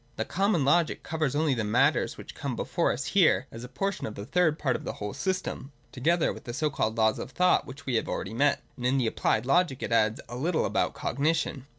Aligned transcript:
The 0.15 0.25
Common 0.25 0.65
Logic 0.65 1.03
covers 1.03 1.35
only 1.35 1.53
the 1.53 1.63
matters 1.63 2.17
which 2.17 2.33
come 2.33 2.55
before 2.55 2.91
us 2.91 3.05
here 3.05 3.45
as 3.51 3.63
a 3.63 3.67
portion 3.69 4.07
of 4.07 4.15
tiie 4.15 4.27
third 4.27 4.57
part 4.57 4.75
of 4.75 4.83
the 4.83 4.93
whole 4.93 5.13
system, 5.13 5.71
together 5.91 6.33
with 6.33 6.45
the 6.45 6.55
so 6.55 6.71
c,dled 6.71 6.97
Laws 6.97 7.19
of 7.19 7.29
Thought, 7.29 7.67
which 7.67 7.85
we 7.85 7.97
have 7.97 8.09
already 8.09 8.33
met; 8.33 8.63
and 8.77 8.83
in 8.83 8.97
the 8.97 9.05
Ap 9.05 9.15
plied 9.17 9.45
Logic 9.45 9.83
it 9.83 9.91
adds 9.91 10.19
a 10.27 10.37
little 10.37 10.65
about 10.65 10.95
cognition. 10.95 11.67